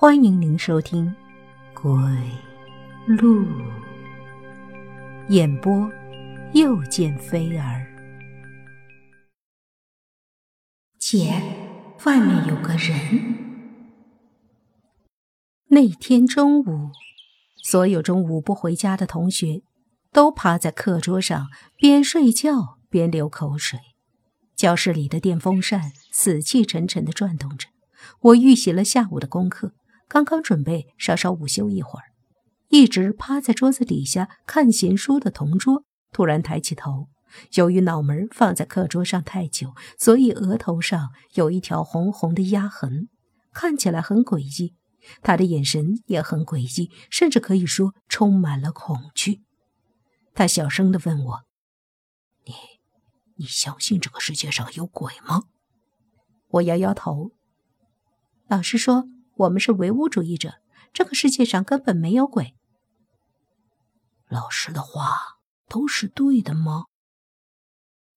[0.00, 1.14] 欢迎您收听
[1.78, 1.92] 《鬼
[3.06, 3.44] 路》
[5.28, 5.92] 演播，
[6.54, 7.86] 又见菲儿。
[10.98, 11.42] 姐，
[12.06, 13.34] 外面有个人。
[15.66, 16.92] 那天中午，
[17.62, 19.60] 所有中午不回家的同学
[20.10, 23.78] 都趴在课桌上，边睡觉边流口水。
[24.56, 27.68] 教室里的电风扇死气沉沉的转动着。
[28.20, 29.74] 我预习了下午的功课，
[30.10, 32.06] 刚刚准备稍稍午休一会儿，
[32.68, 37.08] 一直趴在桌子底下看闲书的同桌突然抬起头。
[37.54, 43.08] 由于脑门放在课桌上太久，所以额头上有一条红红的压痕，
[43.52, 44.74] 看起来很诡异。
[45.22, 49.42] 他的眼神也很诡异，甚至可以说充满了恐惧。
[50.34, 51.42] 他小声地问我
[52.44, 52.52] ：“你，
[53.36, 55.44] 你相信这个世界上有鬼吗？”
[56.50, 57.30] 我摇摇头。
[58.48, 59.04] 老师说
[59.40, 60.60] ：“我们是唯物主义者，
[60.92, 62.54] 这个世界上根本没有鬼。”
[64.28, 66.84] 老师的话都是对的吗？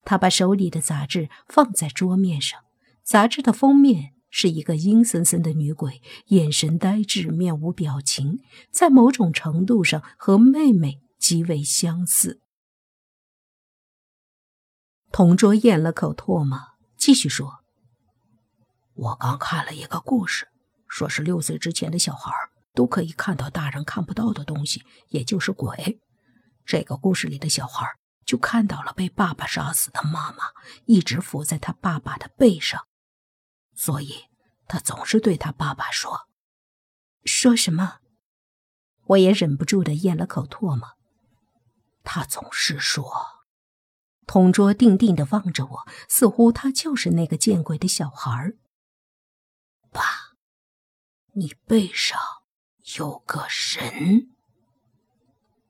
[0.04, 2.60] 他把手里的杂志放在桌面上，
[3.04, 12.42] 杂志的封面是一个阴森森的女鬼，眼神呆滞，面无表情，在某种程度上和妹妹极为相似。
[15.12, 16.60] 同桌咽了口唾沫，
[16.98, 17.64] 继续说。
[18.94, 20.50] 我刚看了一个故事，
[20.96, 22.32] 说是六岁之前的小孩
[22.72, 26.00] 都可以看到大人看不到的东西，也就是鬼。
[26.68, 30.44] 这个故事里的小孩就看到了被爸爸杀死的妈妈，
[30.86, 32.86] 一直伏在他爸爸的背上，
[33.74, 34.26] 所以
[34.68, 36.28] 他总是对他爸爸说
[37.26, 37.98] ：“说什么？”
[39.06, 40.90] 我也忍不住的咽了口唾沫。
[42.04, 43.12] 他总是说。
[44.28, 48.54] 同桌定定的望着我，似乎他就是那个见鬼的小孩
[49.92, 50.23] 爸，
[51.34, 52.20] 你背上
[52.98, 53.46] 有个
[53.78, 54.30] 人。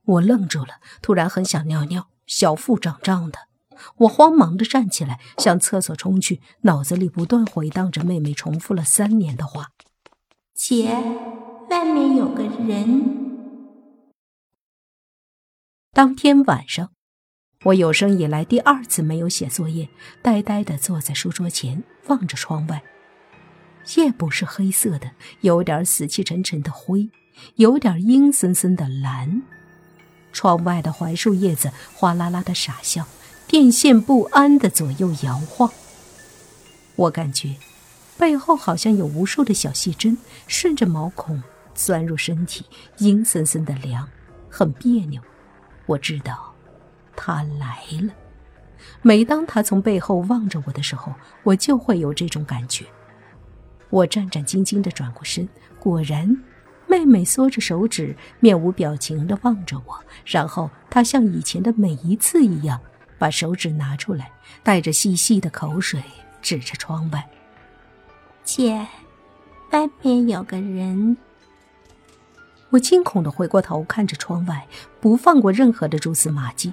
[0.04, 3.48] 我愣住了，突然很想尿尿，小腹胀胀的。
[3.96, 9.72] 我慌忙的站起来，向厕所冲去，脑子里不断回荡着妹妹重复了三年的话
[10.54, 10.94] ：“姐，
[11.70, 13.24] 外面有个人。”
[15.92, 16.92] 当天晚上，
[17.64, 19.88] 我有生以来第二次没有写作业，
[20.22, 22.82] 呆呆的坐在书桌前，望着窗外。
[23.96, 27.08] 夜不是黑色的，有点死气沉沉的灰，
[27.56, 29.42] 有点阴森森的蓝。
[30.32, 33.06] 窗外的槐树叶子哗啦啦的傻笑，
[33.46, 35.70] 电线不安的左右摇晃。
[36.96, 37.56] 我感觉
[38.16, 41.42] 背后好像有无数的小细针顺着毛孔
[41.74, 42.64] 钻入身体，
[42.98, 44.08] 阴森森的凉，
[44.48, 45.20] 很别扭。
[45.86, 46.54] 我知道，
[47.14, 48.12] 他来了。
[49.02, 51.12] 每当他从背后望着我的时候，
[51.42, 52.84] 我就会有这种感觉。
[53.94, 56.36] 我战战兢兢地转过身，果然，
[56.88, 60.04] 妹妹缩着手指，面无表情地望着我。
[60.26, 62.80] 然后，她像以前的每一次一样，
[63.18, 64.32] 把手指拿出来，
[64.64, 66.02] 带着细细的口水，
[66.42, 67.24] 指着窗外
[68.42, 68.84] ：“姐，
[69.70, 71.16] 外面有个人。”
[72.70, 74.66] 我惊恐地回过头，看着窗外，
[75.00, 76.72] 不放过任何的蛛丝马迹。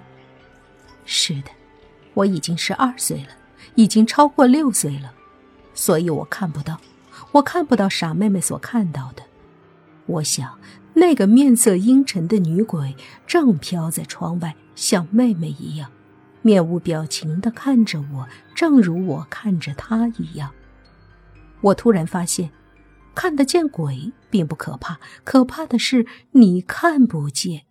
[1.05, 1.51] 是的，
[2.15, 3.29] 我已经十二岁了，
[3.75, 5.13] 已经超过六岁了，
[5.75, 6.81] 所以我看不到。
[7.33, 9.23] 我看不到傻妹妹所看到的。
[10.05, 10.59] 我想，
[10.95, 12.95] 那个面色阴沉的女鬼
[13.25, 15.91] 正飘在窗外，像妹妹一样，
[16.41, 20.51] 面无表情地看着我，正如我看着她一样。
[21.61, 22.51] 我突然发现，
[23.13, 27.63] 看得见鬼并不可怕，可怕的是你看不见。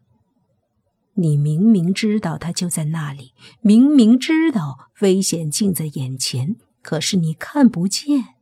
[1.14, 8.36] 你明明知道他就在那里，明明知道危险近在眼前，可是你看不见。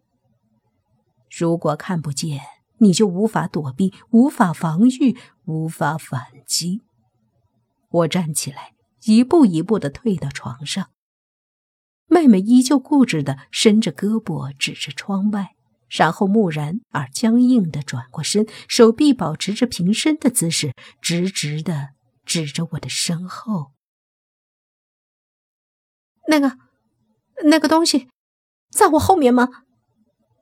[1.38, 2.40] 如果看不见，
[2.78, 6.82] 你就无法躲避，无法防御，无法反击。
[7.90, 10.90] 我站起来，一步一步的退到床上。
[12.06, 15.54] 妹妹依旧固执的伸着胳膊指着窗外，
[15.88, 21.90] 然后木然而僵硬的转过身，手臂保持着平伸的姿势，直直的
[22.24, 23.72] 指着我的身后。
[26.26, 26.58] 那个，
[27.44, 28.08] 那个东西，
[28.70, 29.48] 在我后面吗？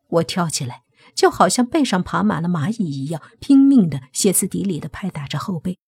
[0.09, 0.86] 我跳起来。
[1.15, 5.79] 就好像背上爬满了蚂蚁一样，拼命的歇斯底里的拍打着后背。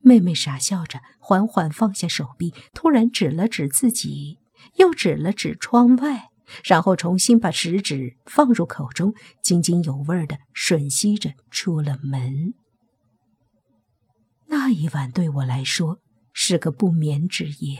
[0.00, 4.38] 妹妹傻笑着，缓缓放下手臂，突然指了指自己，
[4.76, 6.28] 又指了指窗外，
[6.62, 12.52] 然后重新把食指放入口中，津津有味的吮吸着，出了门。
[14.48, 16.00] 那一晚对我来说
[16.34, 17.78] 是个不眠之夜。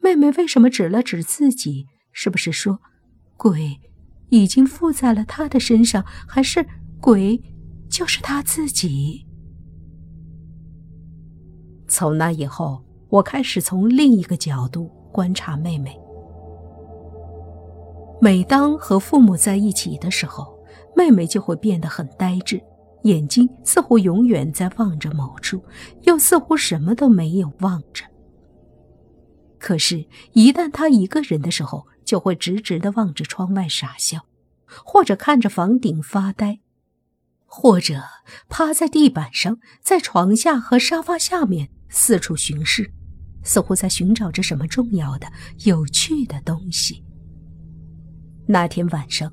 [0.00, 1.86] 妹妹为什么指了指自己？
[2.10, 2.80] 是不是说，
[3.36, 3.78] 鬼？
[4.30, 6.64] 已经附在了他的身上，还是
[7.00, 7.40] 鬼
[7.88, 9.26] 就是他自己？
[11.86, 15.98] 从那以后，我开始从另一个角度观察妹妹。
[18.20, 20.58] 每当和父母在一起的时候，
[20.94, 22.60] 妹妹就会变得很呆滞，
[23.04, 25.62] 眼睛似乎永远在望着某处，
[26.02, 28.04] 又似乎什么都没有望着。
[29.58, 34.24] 可是，一旦她一个人的时候，就会直直的望着窗外傻笑，
[34.82, 36.60] 或者看着房顶发呆，
[37.44, 38.02] 或者
[38.48, 42.90] 趴在地板上，在床下和沙发下面四处巡视，
[43.42, 45.30] 似乎在寻找着什么重要的、
[45.66, 47.04] 有趣的东西。
[48.46, 49.30] 那天晚上，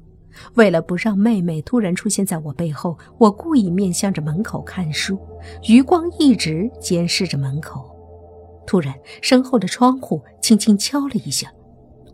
[0.55, 5.17] 为了不让妹妹突然出现在我背后，我故意面向着门口看书，
[5.69, 7.89] 余光一直监视着门口。
[8.67, 11.49] 突然，身后的窗户轻轻敲了一下。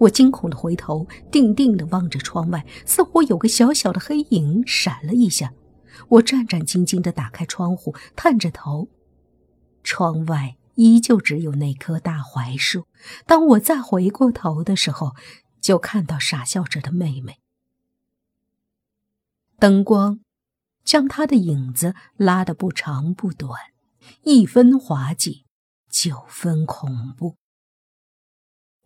[0.01, 5.53] 我惊恐的回头，定定的望着窗外，似乎有个小小的黑影闪了一下。
[6.07, 8.87] 我战战兢兢的打开窗户，探着头，
[9.83, 12.87] 窗外依旧只有那棵大槐树。
[13.27, 15.11] 当我再回过头的时候，
[15.59, 17.37] 就看到傻笑着的妹妹。
[19.59, 20.21] 灯光
[20.83, 23.51] 将她的影子拉得不长不短，
[24.23, 25.45] 一分滑稽，
[25.91, 27.35] 九分恐怖。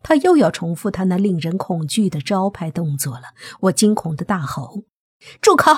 [0.07, 3.33] 他又要重复他那令人恐惧的招牌动作了。
[3.61, 4.83] 我惊恐的大吼
[5.41, 5.71] ：“住口！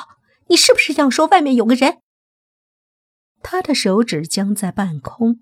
[0.47, 2.01] 你是不是想说外面有个人？”
[3.41, 5.39] 他的手指僵在半空，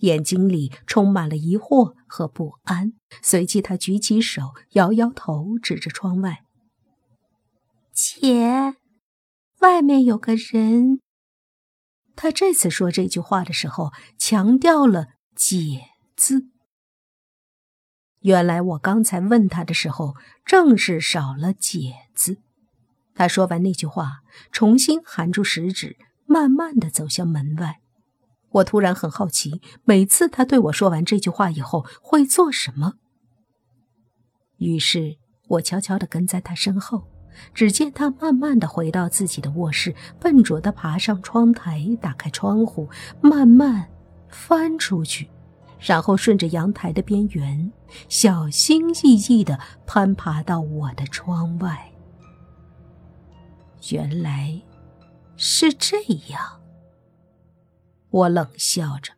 [0.00, 2.92] 眼睛里充满了疑惑和不安。
[3.22, 6.44] 随即，他举起手，摇摇头，指着窗外
[7.90, 8.74] ：“姐，
[9.60, 11.00] 外面有个人。”
[12.14, 15.80] 他这次说这句话的时候，强调了“姐”
[16.14, 16.50] 字。
[18.26, 22.38] 原来我刚才问他的时候，正是少了“解”字。
[23.14, 25.96] 他说完那句话，重新含住食指，
[26.26, 27.78] 慢慢的走向门外。
[28.50, 32.94] 我突然很好奇，每次他对我说完这句话以后会做什么。
[34.56, 37.06] 于是我悄悄的跟在他身后，
[37.54, 42.90] 只见他慢慢的回到自己的卧室，笨拙的爬上窗台，打开窗户，
[43.20, 43.88] 慢慢
[44.28, 45.30] 翻出去。
[45.78, 47.72] 然后顺着阳台的边缘，
[48.08, 51.92] 小心翼翼地攀爬到我的窗外。
[53.90, 54.60] 原来
[55.36, 56.60] 是这样，
[58.10, 59.12] 我冷笑着：“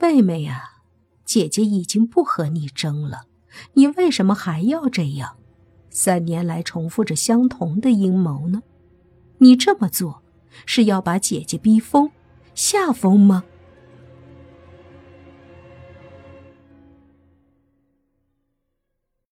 [0.00, 0.80] 妹妹呀，
[1.24, 3.26] 姐姐已经不和你争了，
[3.74, 5.36] 你为什么还要这样？
[5.90, 8.62] 三年来重复着相同的阴谋呢？
[9.38, 10.22] 你这么做
[10.66, 12.10] 是要把姐姐逼疯、
[12.54, 13.44] 吓疯吗？”